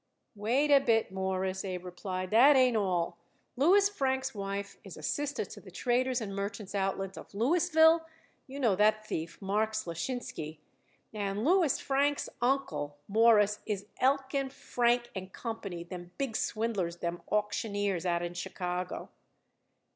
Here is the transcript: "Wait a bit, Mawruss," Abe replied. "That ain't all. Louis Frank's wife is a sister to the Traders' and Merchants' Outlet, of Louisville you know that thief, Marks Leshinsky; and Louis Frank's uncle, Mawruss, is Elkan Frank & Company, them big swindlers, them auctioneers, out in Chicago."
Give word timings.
"Wait 0.35 0.71
a 0.71 0.79
bit, 0.79 1.11
Mawruss," 1.11 1.63
Abe 1.63 1.85
replied. 1.85 2.31
"That 2.31 2.55
ain't 2.55 2.75
all. 2.75 3.19
Louis 3.55 3.87
Frank's 3.87 4.33
wife 4.33 4.77
is 4.83 4.97
a 4.97 5.03
sister 5.03 5.45
to 5.45 5.61
the 5.61 5.69
Traders' 5.69 6.21
and 6.21 6.35
Merchants' 6.35 6.73
Outlet, 6.73 7.17
of 7.17 7.35
Louisville 7.35 8.07
you 8.47 8.59
know 8.59 8.75
that 8.75 9.05
thief, 9.05 9.39
Marks 9.43 9.85
Leshinsky; 9.85 10.57
and 11.13 11.43
Louis 11.45 11.79
Frank's 11.79 12.29
uncle, 12.41 12.97
Mawruss, 13.07 13.59
is 13.67 13.85
Elkan 14.01 14.51
Frank 14.51 15.11
& 15.33 15.33
Company, 15.33 15.83
them 15.83 16.09
big 16.17 16.35
swindlers, 16.35 16.95
them 16.97 17.21
auctioneers, 17.31 18.03
out 18.03 18.23
in 18.23 18.33
Chicago." 18.33 19.09